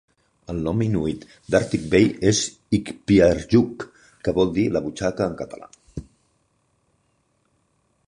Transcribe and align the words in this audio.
El 0.51 0.61
nom 0.67 0.79
inuit 0.85 1.27
d'Arctic 1.55 1.83
Bay 1.91 2.07
és 2.31 2.41
"Ikpiarjuk", 2.79 3.87
que 4.25 4.37
vol 4.41 4.53
dir 4.59 4.67
"la 4.79 4.85
butxaca" 4.89 5.31
en 5.33 5.39
català. 5.45 5.73